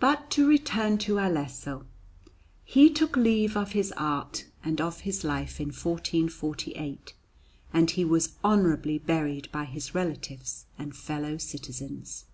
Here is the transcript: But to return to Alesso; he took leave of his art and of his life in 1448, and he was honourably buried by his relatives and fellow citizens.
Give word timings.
But 0.00 0.28
to 0.32 0.48
return 0.48 0.98
to 1.06 1.20
Alesso; 1.20 1.86
he 2.64 2.90
took 2.90 3.16
leave 3.16 3.56
of 3.56 3.70
his 3.70 3.92
art 3.96 4.46
and 4.64 4.80
of 4.80 5.02
his 5.02 5.22
life 5.22 5.60
in 5.60 5.68
1448, 5.68 7.14
and 7.72 7.90
he 7.92 8.04
was 8.04 8.34
honourably 8.42 8.98
buried 8.98 9.48
by 9.52 9.66
his 9.66 9.94
relatives 9.94 10.66
and 10.76 10.96
fellow 10.96 11.36
citizens. 11.38 12.24